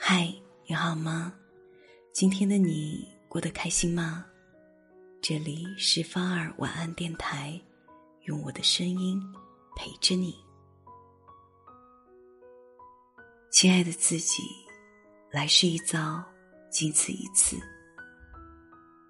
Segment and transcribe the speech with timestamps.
[0.00, 0.32] 嗨，
[0.64, 1.34] 你好吗？
[2.12, 4.24] 今天的你过得开心吗？
[5.20, 7.60] 这里是芳儿晚安电台，
[8.22, 9.20] 用我的声音
[9.76, 10.36] 陪着你，
[13.50, 14.44] 亲爱的自己。
[15.30, 16.24] 来世一遭，
[16.70, 17.58] 仅此一次。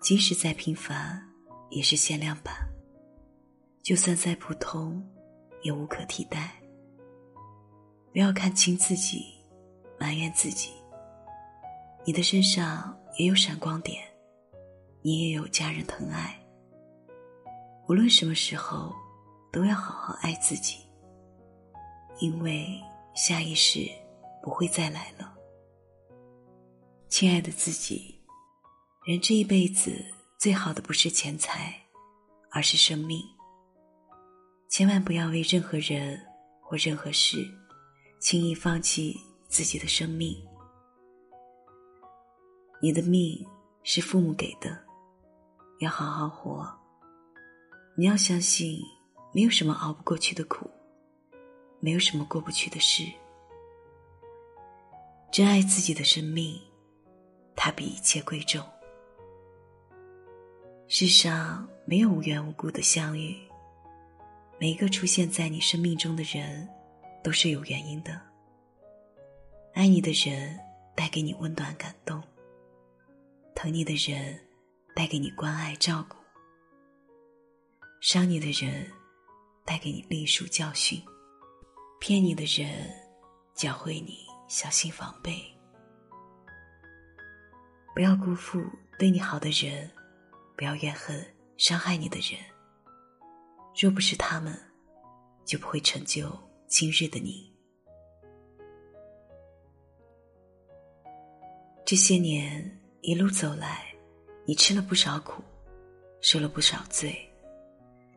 [0.00, 1.22] 即使再平凡，
[1.68, 2.54] 也是限量版；
[3.82, 5.06] 就算再普通，
[5.62, 6.60] 也无可替代。
[8.10, 9.26] 不要看清自己，
[10.00, 10.72] 埋怨自己。
[12.08, 14.02] 你的身上也有闪光点，
[15.02, 16.42] 你也有家人疼爱。
[17.86, 18.94] 无论什么时候，
[19.52, 20.78] 都要好好爱自己，
[22.18, 22.66] 因为
[23.14, 23.86] 下一世
[24.42, 25.36] 不会再来了。
[27.10, 28.18] 亲爱的自己，
[29.04, 30.02] 人这一辈子
[30.38, 31.74] 最好的不是钱财，
[32.50, 33.22] 而是生命。
[34.70, 36.18] 千万不要为任何人
[36.62, 37.46] 或任何事
[38.18, 39.14] 轻易放弃
[39.46, 40.34] 自己的生命。
[42.80, 43.44] 你的命
[43.82, 44.78] 是父母给的，
[45.80, 46.68] 要好好活。
[47.96, 48.80] 你要相信，
[49.32, 50.70] 没有什么熬不过去的苦，
[51.80, 53.04] 没有什么过不去的事。
[55.30, 56.60] 珍爱自己的生命。
[57.60, 58.64] 它比一切贵重。
[60.86, 63.36] 世上没有无缘无故的相遇，
[64.60, 66.68] 每一个出现在你生命中的人，
[67.20, 68.16] 都是有原因的。
[69.74, 70.56] 爱你的人
[70.94, 72.22] 带给你温暖感动，
[73.60, 74.38] 疼你的人
[74.94, 76.16] 带给你关爱照顾，
[78.00, 78.88] 伤你的人
[79.64, 81.02] 带给你历数教训，
[81.98, 82.88] 骗你的人
[83.56, 85.42] 教会你小心防备。
[87.96, 88.64] 不要辜负
[88.96, 89.90] 对你好的人，
[90.56, 91.20] 不要怨恨
[91.56, 92.40] 伤害你的人。
[93.76, 94.56] 若不是他们，
[95.44, 96.30] 就不会成就
[96.68, 97.52] 今日的你。
[101.84, 102.77] 这些年
[103.08, 103.86] 一路走来，
[104.44, 105.42] 你吃了不少苦，
[106.20, 107.18] 受了不少罪，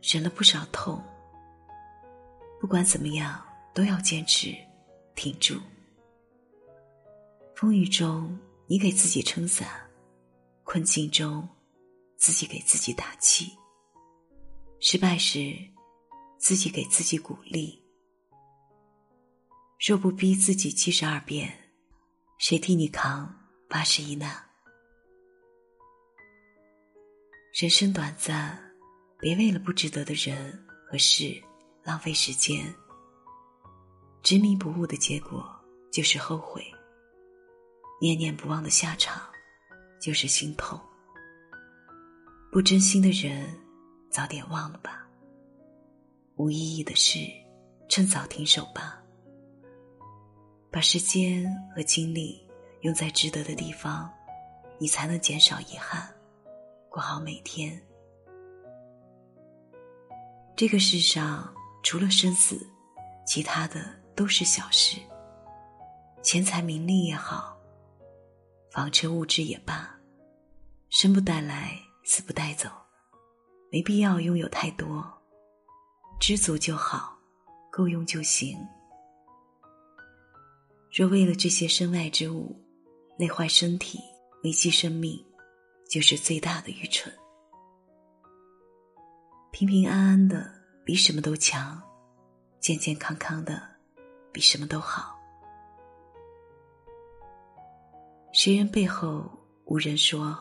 [0.00, 1.02] 忍了不少痛。
[2.60, 4.54] 不管怎么样，都要坚持，
[5.16, 5.60] 挺住。
[7.56, 8.38] 风雨中。
[8.68, 9.68] 你给自己撑伞，
[10.64, 11.48] 困境中
[12.16, 13.46] 自己给自己打气；
[14.80, 15.56] 失败时
[16.36, 17.80] 自己给自己鼓励。
[19.84, 21.52] 若不逼自己七十二变，
[22.38, 23.32] 谁替你扛
[23.68, 24.45] 八十一难？
[27.58, 28.54] 人生短暂，
[29.18, 31.42] 别为了不值得的人和事
[31.82, 32.62] 浪费时间。
[34.22, 35.42] 执迷不悟的结果
[35.90, 36.62] 就是后悔。
[37.98, 39.22] 念念不忘的下场，
[39.98, 40.78] 就是心痛。
[42.52, 43.48] 不真心的人，
[44.10, 45.08] 早点忘了吧。
[46.34, 47.20] 无意义的事，
[47.88, 49.02] 趁早停手吧。
[50.70, 52.38] 把时间和精力
[52.82, 54.12] 用在值得的地方，
[54.78, 56.06] 你才能减少遗憾，
[56.96, 57.78] 过好每天。
[60.56, 62.66] 这个世上，除了生死，
[63.26, 63.84] 其他的
[64.14, 64.98] 都是小事。
[66.22, 67.54] 钱财名利也好。
[68.70, 69.94] 房车物质也罢，
[70.88, 72.70] 生不带来，死不带走，
[73.70, 75.06] 没必要拥有太多，
[76.18, 77.14] 知足就好，
[77.70, 78.56] 够用就行。
[80.90, 82.58] 若为了这些身外之物，
[83.18, 83.98] 累坏身体，
[84.44, 85.22] 危及生命，
[85.88, 87.12] 就是最大的愚蠢。
[89.50, 90.52] 平平安安的
[90.84, 91.82] 比什么都强，
[92.60, 93.62] 健健康康的
[94.32, 95.14] 比什么都好。
[98.32, 99.24] 谁人背后
[99.64, 100.36] 无人说，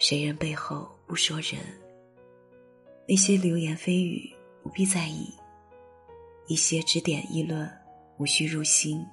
[0.00, 1.60] 谁人背后不说人。
[3.06, 5.32] 那些流言蜚语不必在意，
[6.48, 7.70] 一些指点议论
[8.18, 9.06] 无需入心。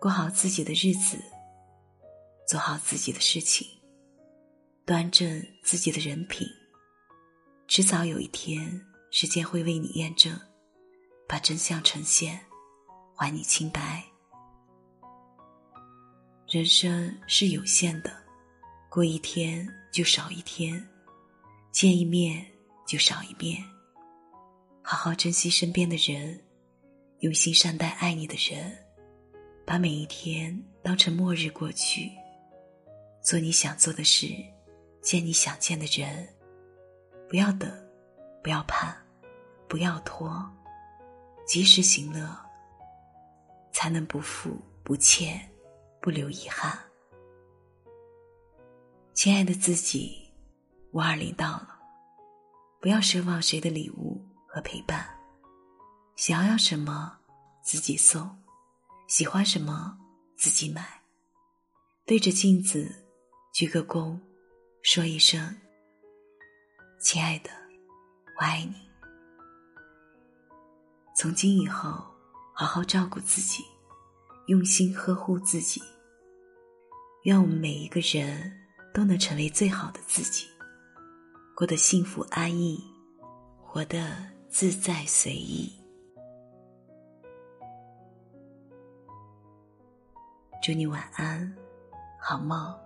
[0.00, 1.18] 过好自己的日子，
[2.46, 3.66] 做好自己的事情，
[4.86, 6.46] 端正自己的人品，
[7.66, 8.80] 迟早有一天，
[9.10, 10.40] 时间会为你验证，
[11.26, 12.40] 把真相呈现，
[13.16, 14.00] 还你清白。
[16.46, 18.16] 人生是有限的，
[18.88, 20.88] 过一天就少一天，
[21.72, 22.46] 见一面
[22.86, 23.60] 就少一面。
[24.82, 26.40] 好好珍惜身边的人，
[27.22, 28.72] 用心善待爱你的人，
[29.66, 32.08] 把每一天当成末日过去。
[33.20, 34.28] 做你想做的事，
[35.06, 36.28] 见你想见的人，
[37.28, 37.70] 不要等，
[38.42, 38.92] 不要盼，
[39.68, 40.44] 不要拖，
[41.46, 42.28] 及时行乐，
[43.70, 45.40] 才能不负不欠。
[45.98, 46.78] 不留遗憾，
[49.12, 50.30] 亲爱的自己，
[50.92, 51.80] 五二零到了，
[52.80, 55.04] 不要奢望谁的礼物和陪伴，
[56.14, 57.18] 想要什么
[57.60, 58.30] 自己送，
[59.08, 59.98] 喜欢什么
[60.36, 61.02] 自己买，
[62.04, 63.04] 对着镜子
[63.52, 64.16] 鞠个躬，
[64.86, 65.52] 说一声
[67.02, 67.50] ：“亲爱的，
[68.38, 68.76] 我爱你。”
[71.12, 72.06] 从今以后，
[72.54, 73.64] 好好照顾自己，
[74.46, 75.82] 用心呵护自己。
[77.24, 78.56] 愿我们每一个人
[78.94, 80.46] 都能成为最好的自己，
[81.56, 82.80] 过得幸福安逸，
[83.60, 84.16] 活得
[84.48, 85.68] 自在随意。
[90.62, 91.52] 祝你晚安，
[92.20, 92.85] 好梦。